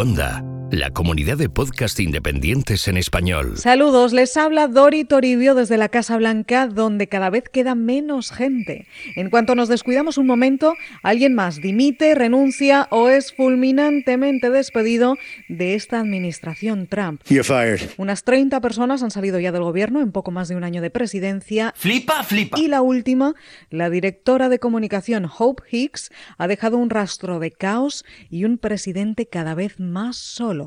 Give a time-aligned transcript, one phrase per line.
[0.00, 3.56] Onda, la comunidad de podcast independientes en español.
[3.56, 8.86] Saludos, les habla Dori Toribio desde la Casa Blanca, donde cada vez queda menos gente.
[9.16, 15.16] En cuanto nos descuidamos un momento, alguien más dimite, renuncia o es fulminantemente despedido
[15.48, 17.22] de esta administración Trump.
[17.28, 17.90] You're fired.
[17.96, 20.90] Unas 30 personas han salido ya del gobierno en poco más de un año de
[20.90, 21.74] presidencia.
[21.76, 22.60] Flipa, flipa.
[22.60, 23.34] Y la última,
[23.70, 29.26] la directora de comunicación Hope Hicks, ha dejado un rastro de caos y un presidente
[29.26, 30.59] cada vez más solo.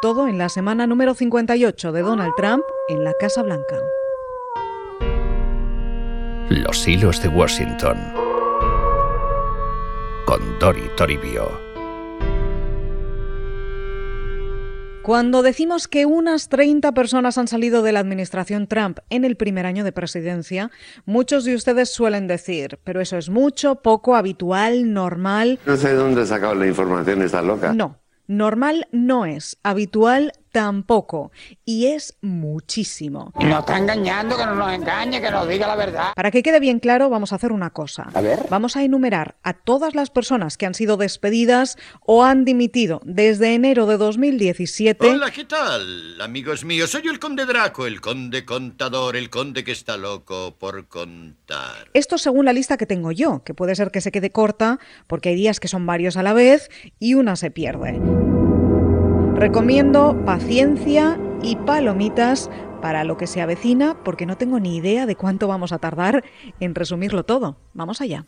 [0.00, 3.78] Todo en la semana número 58 de Donald Trump en la Casa Blanca.
[6.48, 7.96] Los hilos de Washington.
[10.26, 11.69] Con Dori Toribio.
[15.02, 19.64] Cuando decimos que unas 30 personas han salido de la administración Trump en el primer
[19.64, 20.70] año de presidencia,
[21.06, 25.58] muchos de ustedes suelen decir, pero eso es mucho, poco, habitual, normal.
[25.64, 27.72] No sé de dónde ha sacado la información esta loca.
[27.72, 31.32] No, normal no es, habitual tampoco,
[31.64, 33.32] y es muchísimo.
[33.40, 36.12] Nos está engañando, que no nos engañe, que nos diga la verdad.
[36.14, 38.08] Para que quede bien claro, vamos a hacer una cosa.
[38.14, 38.46] A ver.
[38.50, 43.54] Vamos a enumerar a todas las personas que han sido despedidas o han dimitido desde
[43.54, 45.08] enero de 2017.
[45.08, 46.90] Hola, ¿qué tal, amigos míos?
[46.90, 51.90] Soy el conde Draco, el conde contador, el conde que está loco por contar.
[51.94, 55.30] Esto según la lista que tengo yo, que puede ser que se quede corta porque
[55.30, 58.00] hay días que son varios a la vez y una se pierde.
[59.40, 62.50] Recomiendo paciencia y palomitas
[62.82, 66.22] para lo que se avecina porque no tengo ni idea de cuánto vamos a tardar
[66.60, 67.56] en resumirlo todo.
[67.72, 68.22] Vamos allá.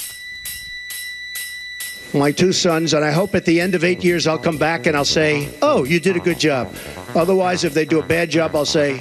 [2.15, 4.87] My two sons, and I hope at the end of eight years I'll come back
[4.87, 6.69] and I'll say, oh, you did a good job.
[7.15, 8.99] Otherwise, if they do a bad job, I'll say,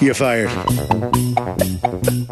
[0.00, 0.48] you're fired.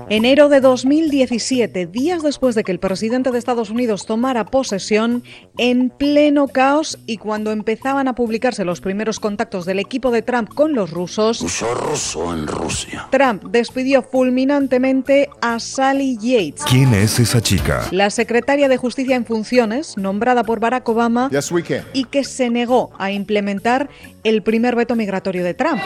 [0.08, 5.22] Enero de 2017, días después de que el presidente de Estados Unidos tomara posesión,
[5.56, 10.52] en pleno caos y cuando empezaban a publicarse los primeros contactos del equipo de Trump
[10.52, 13.08] con los rusos, Uso ruso en Rusia.
[13.10, 17.86] Trump despidió fulminantemente a Sally Yates, ¿Quién es esa chica?
[17.90, 21.50] la secretaria de Justicia en funciones, nombrada por Barack Obama, Yes,
[21.94, 23.88] y que se negó a implementar
[24.24, 25.80] el primer veto migratorio de Trump.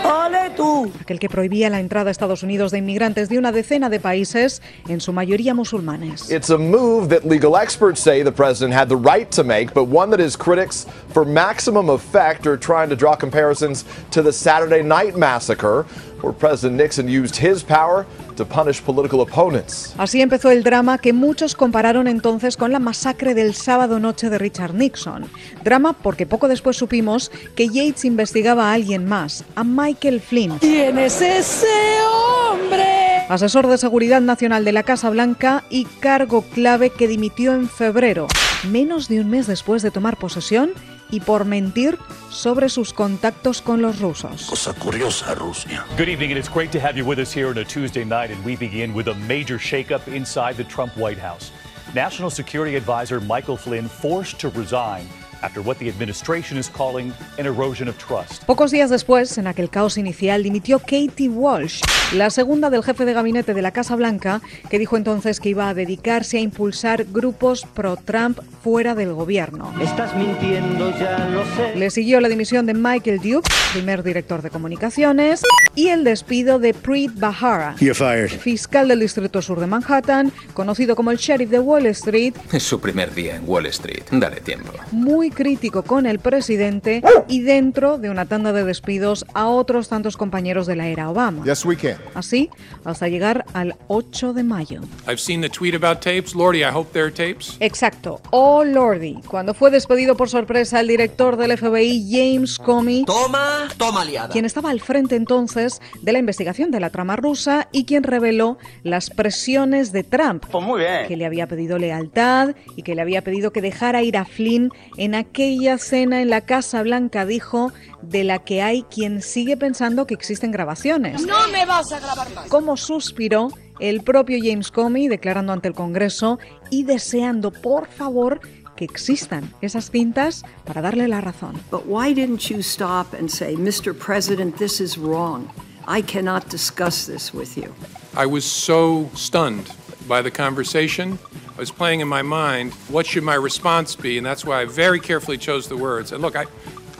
[1.00, 4.62] Aquel que prohibía la entrada a Estados Unidos de inmigrantes de una decena de países,
[4.88, 6.30] en su mayoría musulmanes.
[6.30, 9.84] It's a move that legal experts say the president had the right to make, but
[9.84, 14.82] one that his critics, for maximum effect, are trying to draw comparisons to the Saturday
[14.82, 15.84] night massacre,
[16.20, 19.94] where President Nixon used his power to punish political opponents.
[19.98, 24.38] Así empezó el drama que muchos compararon entonces con la masacre del sábado noche de
[24.38, 25.26] Richard Nixon.
[25.64, 30.58] Drama porque poco después supimos que Yates investigaba a alguien más, a Michael Flynn.
[30.60, 31.66] ¿Quién es ese
[32.04, 32.84] hombre?
[33.28, 38.28] Asesor de Seguridad Nacional de la Casa Blanca y cargo clave que dimitió en febrero,
[38.70, 40.70] menos de un mes después de tomar posesión
[41.10, 41.98] y por mentir
[42.30, 44.46] sobre sus contactos con los rusos.
[44.46, 45.84] Cosa curiosa, Rusia.
[45.96, 48.30] Good evening, and it's great to have you with us here on a Tuesday night.
[48.30, 51.50] And we begin with a major shakeup inside the Trump White House.
[51.94, 55.06] National Security Advisor Michael Flynn forced to resign
[55.42, 58.44] after what the administration is calling an erosion of trust.
[58.46, 63.12] Pocos días después, en aquel caos inicial, dimitió Katie Walsh, la segunda del jefe de
[63.12, 64.40] gabinete de la Casa Blanca,
[64.70, 69.72] que dijo entonces que iba a dedicarse a impulsar grupos pro-Trump fuera del gobierno.
[69.80, 71.76] Estás mintiendo, ya lo sé.
[71.76, 75.42] Le siguió la dimisión de Michael Duke, primer director de comunicaciones,
[75.76, 78.28] y el despido de Preet fired.
[78.40, 82.80] fiscal del Distrito Sur de Manhattan, conocido como el sheriff de Wall Street, Es su
[82.80, 84.02] primer día en Wall Street.
[84.10, 84.72] Dale tiempo.
[84.90, 90.16] muy crítico con el presidente y dentro de una tanda de despidos a otros tantos
[90.16, 91.44] compañeros de la era Obama.
[91.44, 91.98] Yes, we can.
[92.14, 92.50] Así,
[92.84, 94.80] hasta llegar al 8 de mayo.
[95.06, 96.34] I've seen the tweet about tapes.
[96.34, 97.56] Lordy, I hope they're tapes.
[97.60, 98.20] Exacto.
[98.58, 104.02] Oh Lordy, cuando fue despedido por sorpresa el director del FBI, James Comey, Toma, toma
[104.02, 104.30] liada.
[104.30, 108.56] quien estaba al frente entonces de la investigación de la trama rusa y quien reveló
[108.82, 111.06] las presiones de Trump, Pues muy bien.
[111.06, 114.70] que le había pedido lealtad y que le había pedido que dejara ir a Flynn
[114.96, 120.06] en aquella cena en la Casa Blanca, dijo, de la que hay quien sigue pensando
[120.06, 121.26] que existen grabaciones.
[121.26, 122.46] No me vas a grabar más.
[122.48, 123.48] Como suspiró
[123.80, 126.38] el propio James Comey declarando ante el Congreso
[126.70, 128.40] y deseando, por favor,
[128.76, 131.60] que existan esas cintas para darle la razón.
[131.70, 133.94] But why didn't you stop and say, Mr.
[133.96, 135.48] President, this is wrong?
[135.88, 137.72] I cannot discuss this with you.
[138.16, 139.70] I was so stunned
[140.08, 141.18] by the conversation.
[141.56, 144.18] I was playing in my mind, what should my response be?
[144.18, 146.12] And that's why I very carefully chose the words.
[146.12, 146.44] And look, I,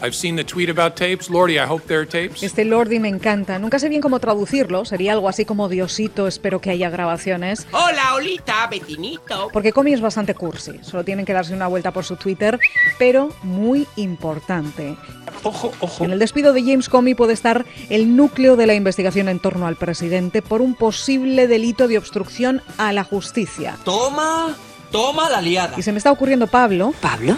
[0.03, 1.31] I've seen the tweet about tapes.
[1.31, 2.43] Lordy, I hope they're tapes.
[2.43, 3.59] Este Lordi me encanta.
[3.59, 4.85] Nunca sé bien cómo traducirlo.
[4.85, 7.67] Sería algo así como Diosito, espero que haya grabaciones.
[7.73, 9.49] Hola, Olita, vecinito.
[9.53, 10.79] Porque Comi es bastante cursi.
[10.83, 12.61] Solo tienen que darse una vuelta por su Twitter,
[12.99, 14.97] pero muy importante.
[15.43, 16.05] Ojo, ojo.
[16.05, 19.67] En el despido de James Comey puede estar el núcleo de la investigación en torno
[19.67, 23.77] al presidente por un posible delito de obstrucción a la justicia.
[23.85, 24.55] Toma,
[24.91, 25.75] toma la liada.
[25.79, 26.93] Y se me está ocurriendo Pablo.
[27.01, 27.37] ¿Pablo?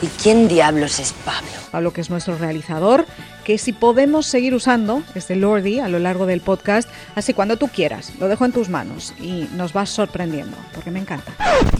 [0.00, 1.50] ¿Y quién diablos es Pablo?
[1.72, 3.04] Pablo, que es nuestro realizador,
[3.44, 7.68] que si podemos seguir usando este Lordi a lo largo del podcast, así cuando tú
[7.68, 11.32] quieras, lo dejo en tus manos y nos vas sorprendiendo, porque me encanta.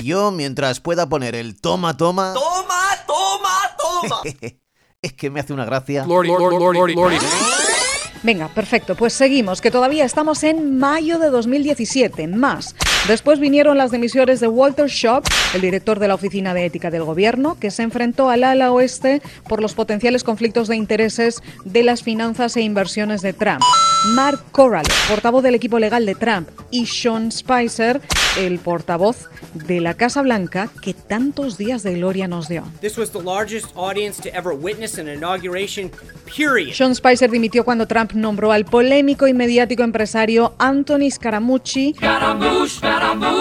[0.02, 2.34] Yo, mientras pueda poner el toma, toma.
[2.34, 4.20] Toma, toma, toma.
[5.02, 6.04] es que me hace una gracia.
[6.04, 7.18] Lordy, Lordy, Lordy.
[8.24, 12.74] Venga, perfecto, pues seguimos, que todavía estamos en mayo de 2017, más.
[13.06, 15.24] Después vinieron las demisiones de Walter Shop,
[15.54, 19.22] el director de la Oficina de Ética del Gobierno, que se enfrentó al ala oeste
[19.48, 23.62] por los potenciales conflictos de intereses de las finanzas e inversiones de Trump.
[24.14, 28.00] Mark Corral, portavoz del equipo legal de Trump, y Sean Spicer,
[28.38, 32.64] el portavoz de la Casa Blanca, que tantos días de gloria nos dio.
[36.72, 41.96] Sean Spicer dimitió cuando Trump nombró al polémico y mediático empresario Anthony Scaramucci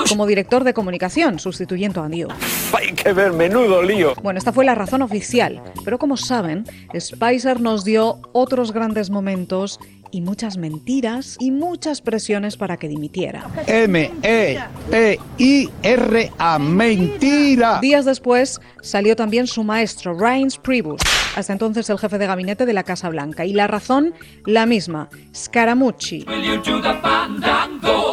[0.09, 2.27] como director de comunicación, sustituyendo a Neil.
[2.73, 4.13] Hay que ver, menudo lío.
[4.21, 6.65] Bueno, esta fue la razón oficial, pero como saben,
[6.97, 9.79] Spicer nos dio otros grandes momentos
[10.11, 13.45] y muchas mentiras y muchas presiones para que dimitiera.
[13.67, 14.59] M-E-T-I-R-A,
[16.59, 17.79] mentira.
[17.79, 21.01] Días después salió también su maestro, Reince Priebus,
[21.35, 23.45] hasta entonces el jefe de gabinete de la Casa Blanca.
[23.45, 24.13] Y la razón,
[24.45, 26.25] la misma, Scaramucci.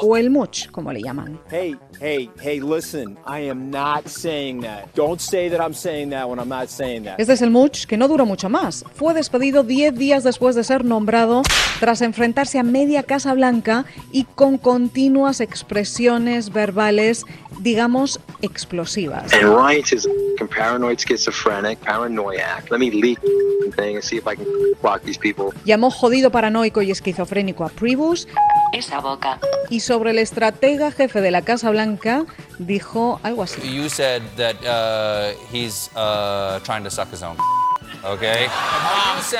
[0.02, 1.40] O el Much, como le llaman.
[1.50, 3.16] Hey, hey, hey, listen.
[3.26, 4.86] I am not saying that.
[4.94, 7.18] Don't say that I'm saying that when I'm not saying that.
[7.18, 8.84] Este es el Much, que no duró mucho más.
[8.94, 11.42] Fue despedido 10 días después de ser nombrado
[11.84, 17.26] tras enfrentarse a media Casa Blanca y con continuas expresiones verbales,
[17.60, 19.30] digamos, explosivas.
[25.66, 28.28] Llamó jodido paranoico y esquizofrénico a Priebus
[28.72, 29.38] Esa boca.
[29.68, 32.24] y sobre el estratega jefe de la Casa Blanca
[32.58, 33.60] dijo algo así.
[33.60, 37.36] You said that uh, he's uh, trying to suck his own.
[38.04, 38.48] Okay?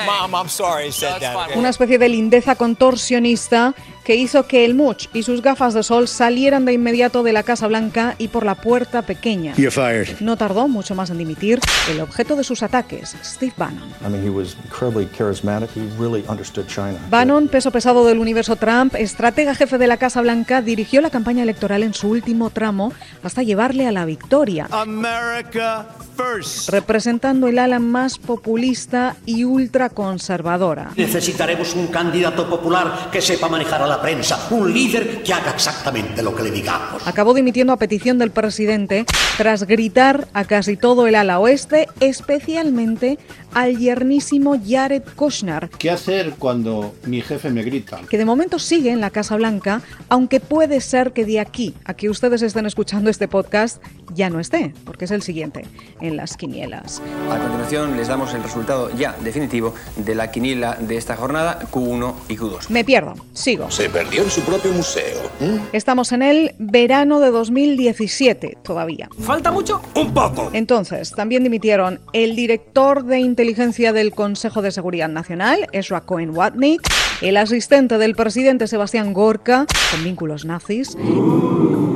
[0.05, 1.55] Mom, I'm sorry said that.
[1.55, 3.75] Una especie de lindeza contorsionista
[4.05, 7.43] que hizo que el Much y sus gafas de sol salieran de inmediato de la
[7.43, 9.55] Casa Blanca y por la puerta pequeña.
[9.55, 10.21] You're fired.
[10.21, 11.59] No tardó mucho más en dimitir
[11.91, 13.89] el objeto de sus ataques, Steve Bannon.
[14.05, 15.69] I mean, he was incredibly charismatic.
[15.75, 16.99] He really understood China.
[17.09, 21.41] Bannon, peso pesado del universo Trump, estratega jefe de la Casa Blanca, dirigió la campaña
[21.41, 22.93] electoral en su último tramo
[23.23, 26.69] hasta llevarle a la victoria, America first.
[26.69, 30.91] representando el ala más populista y ultraconservadora.
[30.95, 36.21] Necesitaremos un candidato popular que sepa manejar a la prensa, un líder que haga exactamente
[36.21, 37.05] lo que le digamos.
[37.07, 39.05] Acabó dimitiendo a petición del presidente
[39.37, 43.17] tras gritar a casi todo el ala oeste, especialmente
[43.53, 48.01] al yernísimo Jared Kushner, ¿Qué hacer cuando mi jefe me grita?
[48.09, 51.93] que de momento sigue en la Casa Blanca, aunque puede ser que de aquí a
[51.93, 53.81] que ustedes estén escuchando este podcast
[54.13, 55.65] ya no esté, porque es el siguiente,
[56.01, 57.01] en las quinielas.
[57.31, 62.13] A continuación les damos el resultado ya definitivo de la quiniela de esta jornada Q1
[62.29, 62.69] y Q2.
[62.69, 63.71] Me pierdo, sigo.
[63.85, 65.29] Se perdió en su propio museo.
[65.71, 69.09] Estamos en el verano de 2017 todavía.
[69.19, 69.79] ¿Falta mucho?
[69.93, 70.49] Un poco.
[70.53, 76.81] Entonces, también dimitieron el director de inteligencia del Consejo de Seguridad Nacional, Ezra Cohen Watnick,
[77.21, 80.97] el asistente del presidente Sebastián Gorka, con vínculos nazis,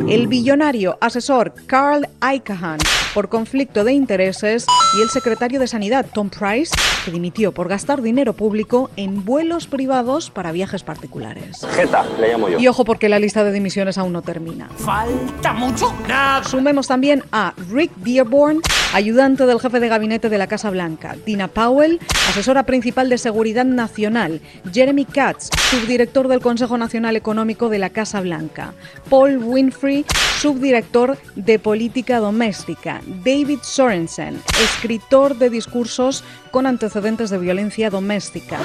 [0.08, 2.78] el billonario asesor Carl Icahn
[3.14, 4.66] por conflicto de intereses
[4.98, 6.76] y el secretario de Sanidad Tom Price,
[7.06, 11.66] que dimitió por gastar dinero público en vuelos privados para viajes particulares.
[11.76, 12.60] Jeta, le llamo yo.
[12.60, 14.70] Y ojo porque la lista de dimisiones aún no termina.
[14.78, 15.94] ¿Falta mucho?
[16.44, 18.62] Sumemos también a Rick Dearborn,
[18.94, 23.66] ayudante del jefe de gabinete de la Casa Blanca, Dina Powell, asesora principal de Seguridad
[23.66, 24.42] Nacional,
[24.72, 28.74] Jeremy Katz, subdirector del Consejo Nacional Económico de la Casa Blanca,
[29.10, 30.06] Paul Winfrey,
[30.40, 38.58] subdirector de Política Doméstica, David Sorensen, escritor de discursos con antecedentes de violencia doméstica,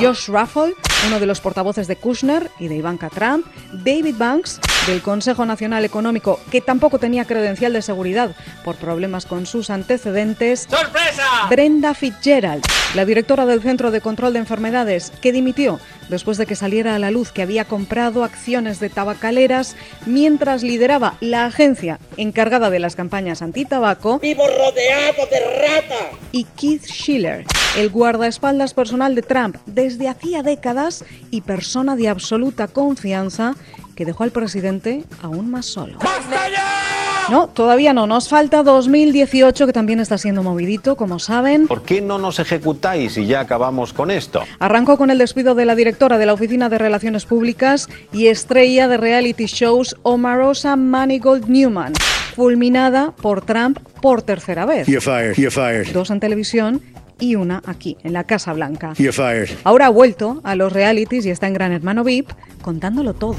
[0.00, 0.74] Josh Raffle,
[1.06, 5.84] uno de los portavoces de Kushner y de Ivanka Trump, David Banks, del Consejo Nacional
[5.84, 11.46] Económico, que tampoco tenía credencial de seguridad por problemas con sus antecedentes, ¡Sorpresa!
[11.48, 12.64] Brenda Fitzgerald,
[12.94, 16.98] la directora del Centro de Control de Enfermedades, que dimitió después de que saliera a
[16.98, 19.76] la luz que había comprado acciones de tabacaleras
[20.06, 24.18] mientras lideraba la agencia encargada de las campañas antitabaco.
[24.18, 26.16] ¡Vivo rodeado de rata!
[26.32, 27.44] Y Keith Schiller,
[27.76, 33.54] el guardaespaldas personal de Trump desde hacía décadas y persona de absoluta confianza
[33.94, 35.98] que dejó al presidente aún más solo.
[35.98, 36.94] ¡Basta ya!
[37.30, 38.06] No, todavía no.
[38.06, 41.66] Nos falta 2018, que también está siendo movidito, como saben.
[41.66, 44.42] ¿Por qué no nos ejecutáis y ya acabamos con esto?
[44.58, 48.88] Arrancó con el despido de la directora de la Oficina de Relaciones Públicas y estrella
[48.88, 51.94] de reality shows Omarosa Manigold Newman,
[52.36, 54.86] fulminada por Trump por tercera vez.
[54.86, 55.36] You're fired.
[55.36, 55.92] You're fired.
[55.94, 56.82] Dos en televisión
[57.24, 58.94] y una aquí, en la Casa Blanca.
[58.98, 59.50] You're fired.
[59.64, 62.30] Ahora ha vuelto a los realities y está en Gran Hermano VIP
[62.62, 63.36] contándolo todo.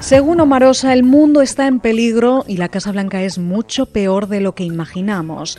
[0.00, 4.40] Según Omarosa, el mundo está en peligro y la Casa Blanca es mucho peor de
[4.40, 5.58] lo que imaginamos.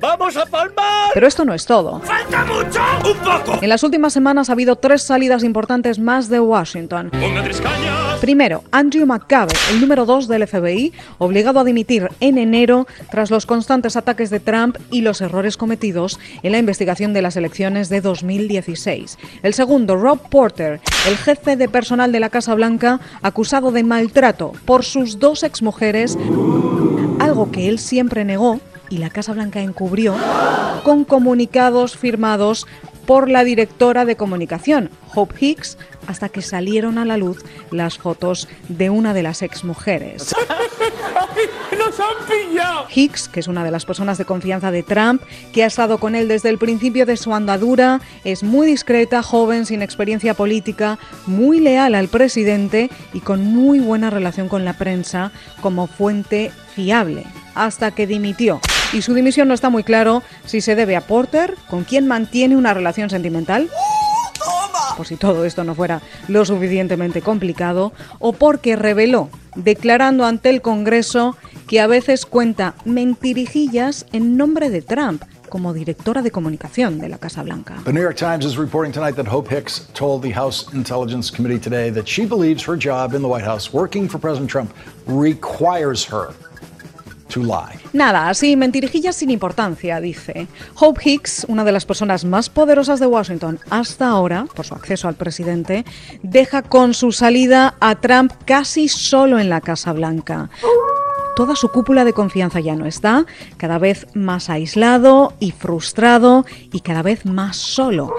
[0.00, 1.10] ¡Vamos a palmar!
[1.14, 2.00] Pero esto no es todo.
[2.00, 2.80] ¡Falta mucho!
[3.04, 3.58] ¡Un poco!
[3.62, 7.10] En las últimas semanas ha habido tres salidas importantes más de Washington.
[7.10, 8.18] ¡Ponga tres cañas!
[8.20, 13.46] Primero, Andrew McCabe, el número 2 del FBI, obligado a dimitir en enero tras los
[13.46, 18.00] constantes ataques de Trump y los errores cometidos en la investigación de las elecciones de
[18.00, 19.18] 2016.
[19.42, 24.52] El segundo, Rob Porter, el jefe de personal de la Casa Blanca, acusado de maltrato
[24.64, 26.18] por sus dos exmujeres,
[27.18, 30.14] algo que él siempre negó y la Casa Blanca encubrió
[30.82, 32.66] con comunicados firmados
[33.06, 38.48] por la directora de comunicación, Hope Hicks, hasta que salieron a la luz las fotos
[38.68, 40.34] de una de las exmujeres.
[41.78, 42.86] ¡Nos han pillado!
[42.92, 46.14] Hicks, que es una de las personas de confianza de Trump, que ha estado con
[46.14, 51.60] él desde el principio de su andadura, es muy discreta, joven, sin experiencia política, muy
[51.60, 57.24] leal al presidente y con muy buena relación con la prensa como fuente fiable,
[57.54, 58.60] hasta que dimitió.
[58.92, 62.56] Y su dimisión no está muy claro si se debe a Porter, con quien mantiene
[62.56, 63.68] una relación sentimental,
[64.96, 70.62] por si todo esto no fuera lo suficientemente complicado, o porque reveló, declarando ante el
[70.62, 77.08] Congreso, que a veces cuenta mentirijillas en nombre de Trump como directora de comunicación de
[77.08, 77.76] la Casa Blanca.
[77.84, 81.60] The New York Times is reporting tonight that Hope Hicks told the House Intelligence Committee
[81.60, 84.72] today that she believes her job in the White House working for President Trump
[85.06, 86.34] requires her
[87.92, 90.46] Nada, así mentirijillas sin importancia, dice.
[90.74, 95.08] Hope Hicks, una de las personas más poderosas de Washington hasta ahora, por su acceso
[95.08, 95.84] al presidente,
[96.22, 100.50] deja con su salida a Trump casi solo en la Casa Blanca.
[101.36, 103.26] Toda su cúpula de confianza ya no está,
[103.58, 108.14] cada vez más aislado y frustrado y cada vez más solo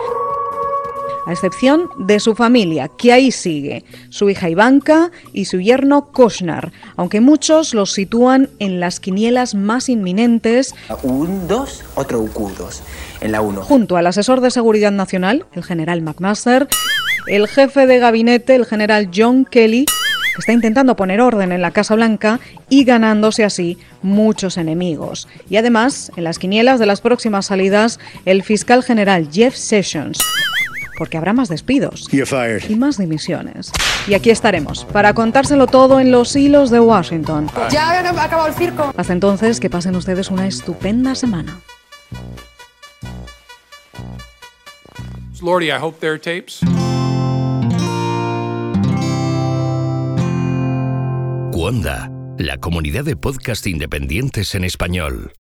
[1.28, 6.72] a excepción de su familia, que ahí sigue, su hija Ivanka y su yerno Kushner,
[6.96, 10.74] aunque muchos los sitúan en las quinielas más inminentes.
[11.04, 12.80] Un 2, otro UQ2.
[13.20, 13.62] En la 1.
[13.64, 16.68] Junto al asesor de seguridad nacional, el general McMaster,
[17.28, 21.72] el jefe de gabinete, el general John Kelly, que está intentando poner orden en la
[21.72, 25.28] Casa Blanca y ganándose así muchos enemigos.
[25.50, 30.20] Y además, en las quinielas de las próximas salidas, el fiscal general Jeff Sessions
[30.98, 32.08] porque habrá más despidos
[32.68, 33.72] y más dimisiones.
[34.08, 37.50] Y aquí estaremos para contárselo todo en los hilos de Washington.
[37.70, 38.94] Ya ha acabado el circo.
[38.98, 41.60] Hasta entonces, que pasen ustedes una estupenda semana.
[45.42, 46.62] Lordy, I hope there are tapes.
[51.52, 55.34] Cuonda, la comunidad de podcast independientes en español.